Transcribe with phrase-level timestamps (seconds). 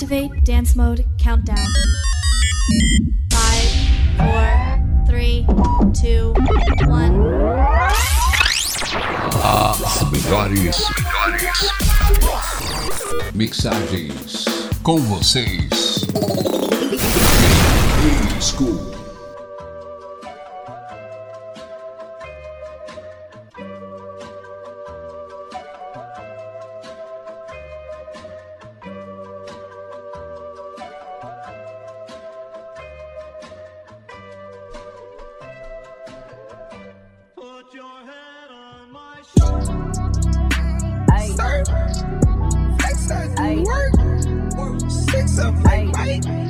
[0.00, 1.56] Activate dance mode countdown.
[3.32, 3.68] Five,
[4.16, 5.44] four, three,
[5.92, 6.34] two,
[6.86, 7.18] one.
[9.42, 11.72] As melhores, melhores
[13.34, 14.44] mixagens
[14.84, 16.06] com vocês.
[18.40, 18.97] School.
[45.28, 46.47] something, right?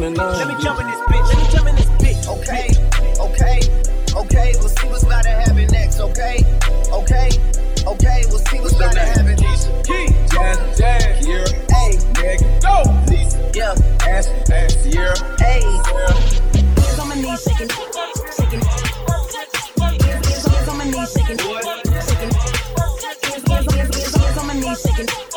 [0.00, 0.32] coming on.
[0.38, 1.28] Let me jump in this bitch.
[1.28, 2.26] Let me jump in this bitch.
[2.38, 2.68] Okay,
[3.20, 3.60] okay,
[4.16, 4.52] okay.
[4.58, 6.00] We'll see what's about to happen next.
[6.00, 6.44] Okay,
[6.92, 7.28] okay,
[7.86, 8.24] okay.
[8.28, 9.36] We'll see what's about to happen.
[9.36, 9.44] Key,
[9.84, 11.44] Keisha, Jazz, Jazz, yeah.
[11.68, 12.74] Hey, nigga, go,
[13.10, 14.08] Lisa, yeah.
[14.08, 15.14] Ass, ass, yeah.
[15.38, 16.16] Hey, girl.
[17.00, 17.68] I'm a knee shaking,
[18.36, 18.62] shaking.
[20.68, 22.32] I'm a knee shaking, shaking.
[24.38, 25.29] I'm a knee shaking.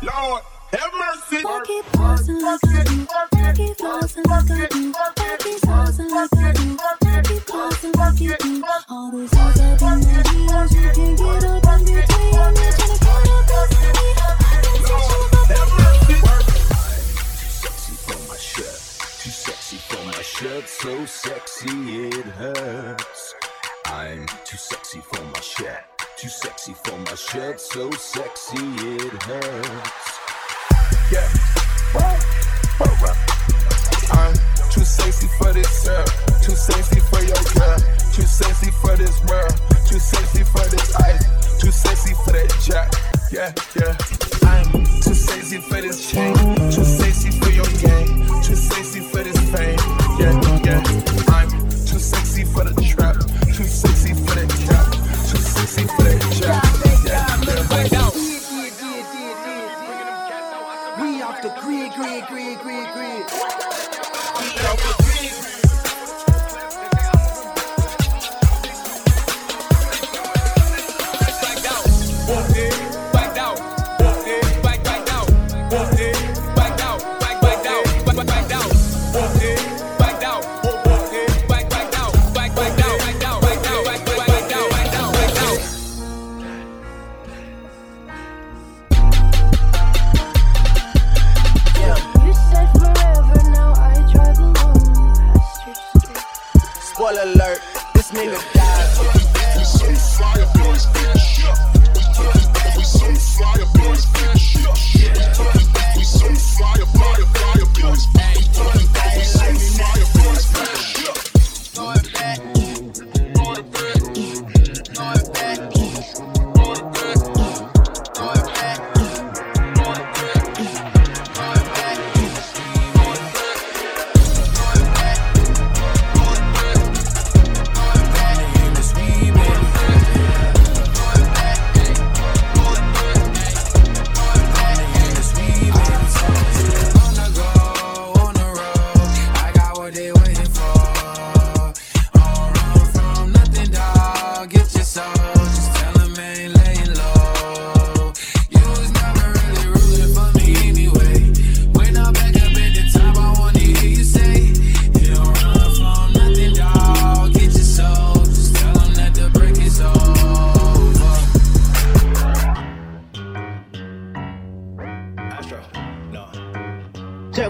[0.00, 0.42] Lord,
[0.72, 1.44] have mercy.
[1.46, 3.06] I keep pausing like I do.
[3.12, 4.92] I keep pausing like I do.
[4.96, 6.76] I keep pausing like I do.
[6.80, 8.62] I keep pausing like you do.
[8.88, 10.00] All these things I've been
[10.48, 12.34] years, you can get up and be playing.
[12.34, 16.42] I'm not trying to get up and set me up.
[19.22, 23.34] Too sexy for my shirt, so sexy it hurts.
[23.86, 25.91] I'm too sexy for my shirt
[26.22, 30.18] too sexy for my shirt, so sexy it hurts.
[31.10, 31.28] Yeah,
[34.12, 34.32] I'm
[34.70, 36.04] too sexy for this girl,
[36.40, 37.76] too sexy for your girl,
[38.14, 42.92] too sexy for this world, too sexy for this ice, too sexy for that jack.
[43.32, 44.11] Yeah, yeah.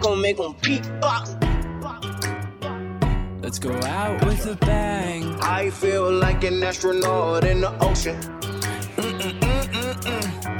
[0.00, 1.28] gon' make them peep up.
[3.42, 5.34] Let's go out with a bang.
[5.40, 8.16] I feel like an astronaut in the ocean.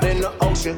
[0.02, 0.76] In the ocean.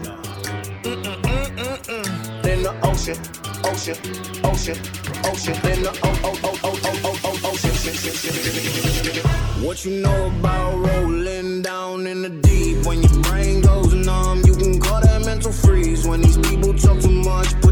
[2.45, 3.19] In the ocean.
[3.65, 3.97] Ocean.
[4.45, 4.77] Ocean.
[5.25, 5.55] Ocean.
[5.71, 6.53] In the ocean.
[9.65, 12.85] What you know about rolling down in the deep?
[12.85, 16.07] When your brain goes numb, you can call that mental freeze.
[16.07, 17.72] When these people talk too much, put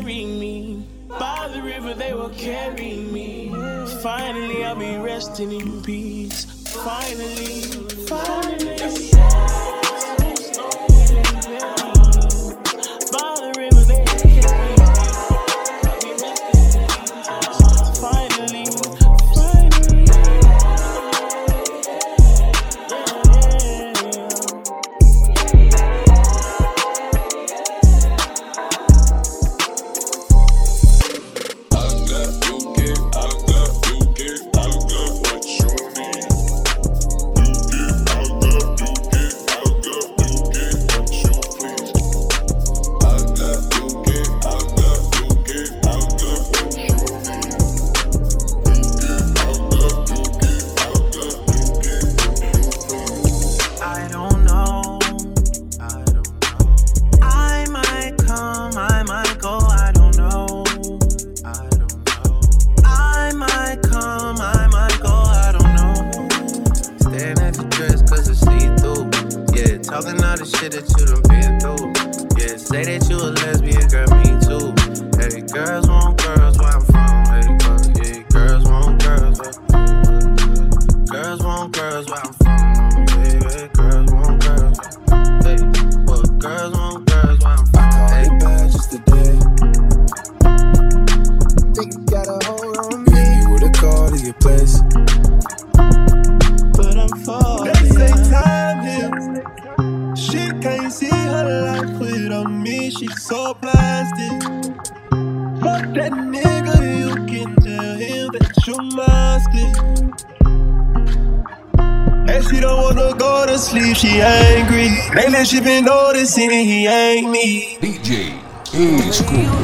[0.00, 0.82] bury me.
[1.08, 3.50] By the river, they will carry me.
[4.02, 6.44] Finally, I'll be resting in peace.
[6.66, 7.62] Finally,
[8.06, 9.13] finally.
[81.68, 82.43] girls where I'm
[115.34, 117.76] unless you been noticing he ain't me.
[117.80, 118.38] DJ
[118.72, 119.63] E-Skool.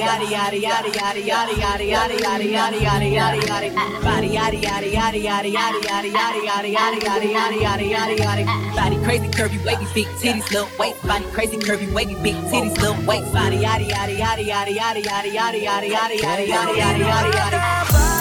[0.00, 3.68] yadi yadi yadi yadi yadi yadi yadi yadi yadi yadi yadi yadi
[4.04, 8.44] body yadi yadi yadi yadi yadi yadi yadi yadi yadi yadi yadi yadi yadi yadi
[8.78, 12.96] body crazy curvy wavy feet titties little waist body crazy curvy wavy feet titties little
[13.06, 17.30] waist body yadi yadi yadi yadi yadi yadi yadi yadi yadi yadi yadi yadi yadi
[17.40, 18.19] yadi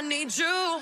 [0.00, 0.80] I need you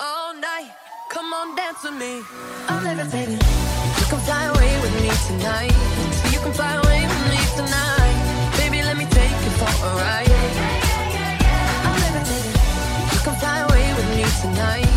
[0.00, 0.72] all night.
[1.10, 2.22] Come on, dance with me.
[2.66, 3.34] I'm levitating.
[3.36, 5.76] You can fly away with me tonight.
[6.32, 8.16] You can fly away with me tonight.
[8.56, 10.32] Baby, let me take you for a ride.
[11.84, 12.56] I'm levitating.
[13.12, 14.87] You can fly away with me tonight.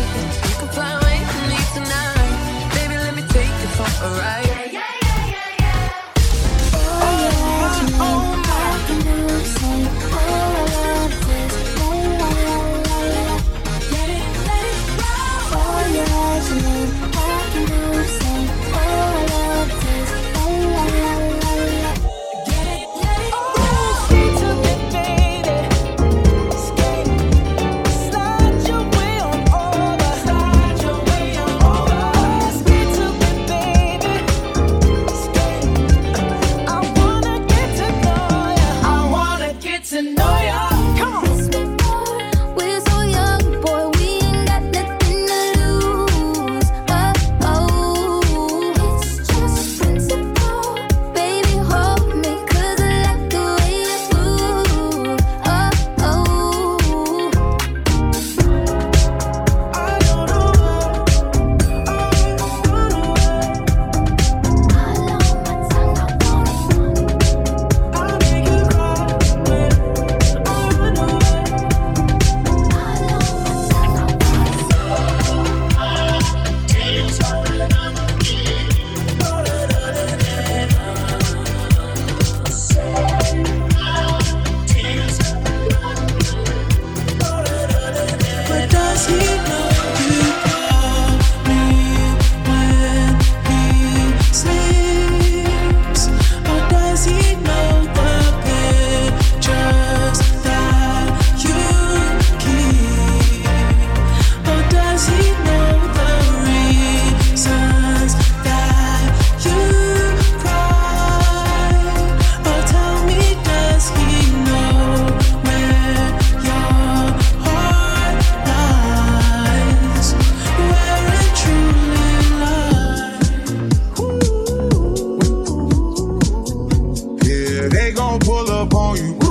[128.92, 129.21] all you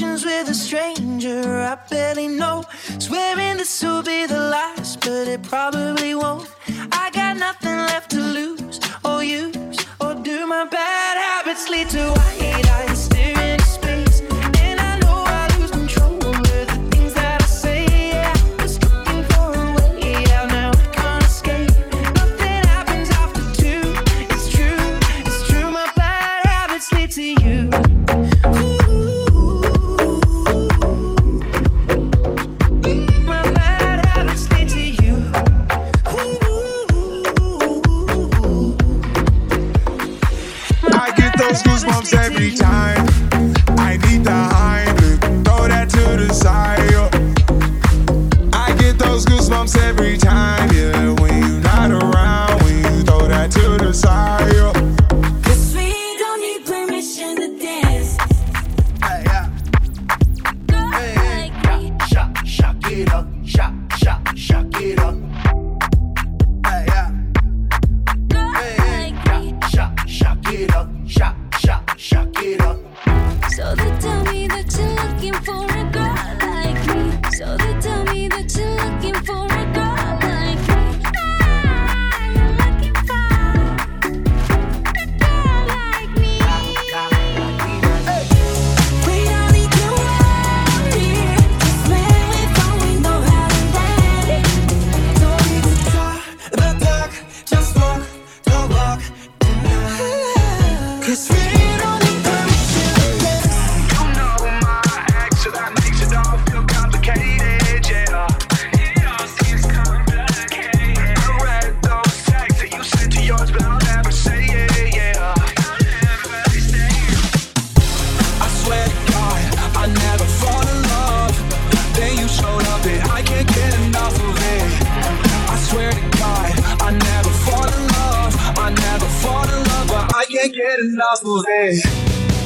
[0.00, 2.64] conversations with a stranger I barely know.
[2.98, 6.48] Swearing this will be the last, but it probably won't.
[42.08, 42.69] every time.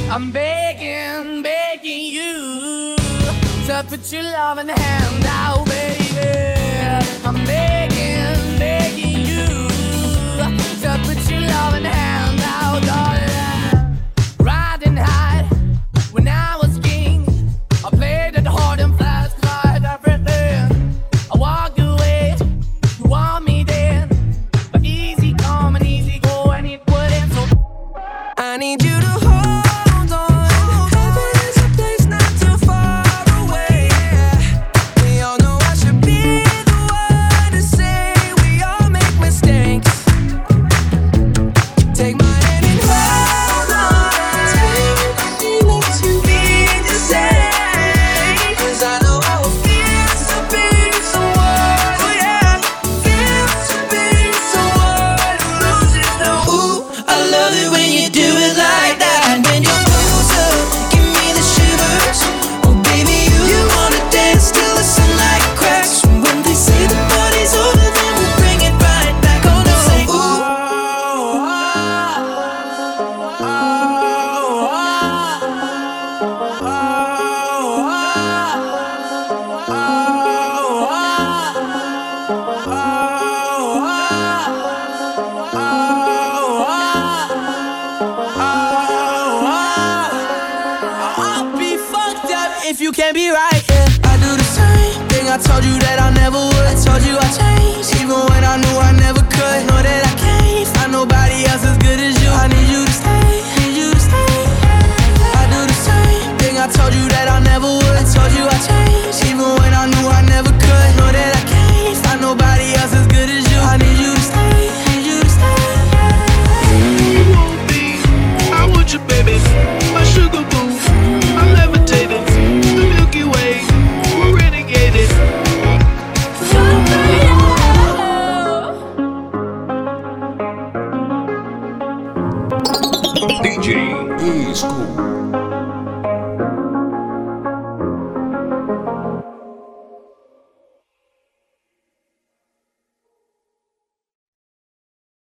[0.09, 2.95] I'm begging, begging you
[3.67, 5.64] to put your loving hand out.